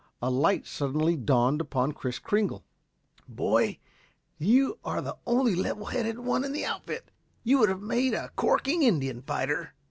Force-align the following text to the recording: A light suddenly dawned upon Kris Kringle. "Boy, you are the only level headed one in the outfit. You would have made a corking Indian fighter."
A 0.19 0.31
light 0.31 0.65
suddenly 0.65 1.15
dawned 1.15 1.61
upon 1.61 1.91
Kris 1.91 2.17
Kringle. 2.17 2.65
"Boy, 3.27 3.77
you 4.39 4.79
are 4.83 4.99
the 4.99 5.15
only 5.27 5.53
level 5.53 5.85
headed 5.85 6.17
one 6.17 6.43
in 6.43 6.53
the 6.53 6.65
outfit. 6.65 7.11
You 7.43 7.59
would 7.59 7.69
have 7.69 7.83
made 7.83 8.15
a 8.15 8.29
corking 8.35 8.81
Indian 8.81 9.21
fighter." 9.21 9.75